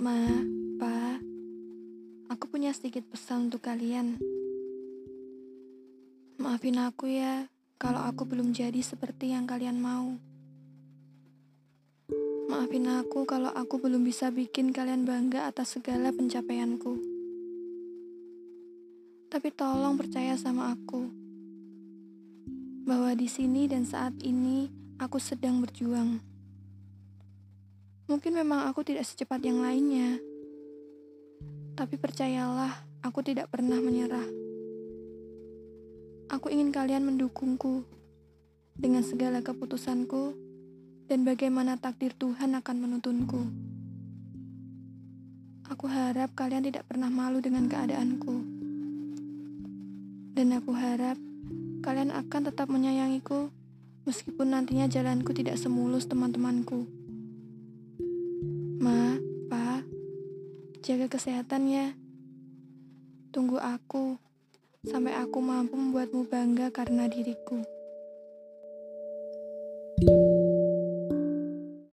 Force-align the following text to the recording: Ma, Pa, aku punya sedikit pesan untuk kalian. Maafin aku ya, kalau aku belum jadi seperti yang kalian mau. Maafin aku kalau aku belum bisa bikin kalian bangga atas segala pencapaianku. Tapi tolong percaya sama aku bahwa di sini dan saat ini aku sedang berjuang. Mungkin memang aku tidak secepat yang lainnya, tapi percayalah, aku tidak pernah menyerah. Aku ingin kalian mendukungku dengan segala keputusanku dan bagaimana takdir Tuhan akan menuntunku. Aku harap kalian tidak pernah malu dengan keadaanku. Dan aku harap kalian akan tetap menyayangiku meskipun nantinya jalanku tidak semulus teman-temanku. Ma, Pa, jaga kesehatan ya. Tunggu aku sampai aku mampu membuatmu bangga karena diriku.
Ma, 0.00 0.16
Pa, 0.80 1.20
aku 2.32 2.48
punya 2.48 2.72
sedikit 2.72 3.04
pesan 3.12 3.52
untuk 3.52 3.68
kalian. 3.68 4.16
Maafin 6.40 6.80
aku 6.80 7.12
ya, 7.12 7.44
kalau 7.76 8.08
aku 8.08 8.24
belum 8.24 8.56
jadi 8.56 8.80
seperti 8.80 9.36
yang 9.36 9.44
kalian 9.44 9.76
mau. 9.76 10.16
Maafin 12.48 12.88
aku 12.88 13.28
kalau 13.28 13.52
aku 13.52 13.76
belum 13.76 14.00
bisa 14.00 14.32
bikin 14.32 14.72
kalian 14.72 15.04
bangga 15.04 15.52
atas 15.52 15.76
segala 15.76 16.16
pencapaianku. 16.16 16.96
Tapi 19.28 19.48
tolong 19.52 20.00
percaya 20.00 20.32
sama 20.40 20.72
aku 20.72 21.12
bahwa 22.88 23.12
di 23.12 23.28
sini 23.28 23.68
dan 23.68 23.84
saat 23.84 24.16
ini 24.24 24.72
aku 24.96 25.20
sedang 25.20 25.60
berjuang. 25.60 26.24
Mungkin 28.10 28.34
memang 28.34 28.66
aku 28.66 28.82
tidak 28.82 29.06
secepat 29.06 29.38
yang 29.46 29.62
lainnya, 29.62 30.18
tapi 31.78 31.94
percayalah, 31.94 32.82
aku 33.06 33.22
tidak 33.22 33.46
pernah 33.54 33.78
menyerah. 33.78 34.26
Aku 36.26 36.50
ingin 36.50 36.74
kalian 36.74 37.06
mendukungku 37.06 37.86
dengan 38.74 39.06
segala 39.06 39.46
keputusanku 39.46 40.34
dan 41.06 41.22
bagaimana 41.22 41.78
takdir 41.78 42.10
Tuhan 42.18 42.58
akan 42.58 42.76
menuntunku. 42.82 43.46
Aku 45.70 45.86
harap 45.86 46.34
kalian 46.34 46.66
tidak 46.66 46.90
pernah 46.90 47.14
malu 47.14 47.38
dengan 47.38 47.70
keadaanku. 47.70 48.34
Dan 50.34 50.50
aku 50.58 50.74
harap 50.74 51.14
kalian 51.86 52.10
akan 52.10 52.50
tetap 52.50 52.66
menyayangiku 52.66 53.54
meskipun 54.02 54.50
nantinya 54.50 54.90
jalanku 54.90 55.30
tidak 55.30 55.54
semulus 55.62 56.10
teman-temanku. 56.10 56.99
Ma, 58.80 59.20
Pa, 59.52 59.84
jaga 60.80 61.04
kesehatan 61.12 61.68
ya. 61.68 61.92
Tunggu 63.28 63.60
aku 63.60 64.16
sampai 64.88 65.12
aku 65.20 65.36
mampu 65.44 65.76
membuatmu 65.76 66.24
bangga 66.24 66.72
karena 66.72 67.04
diriku. 67.04 67.60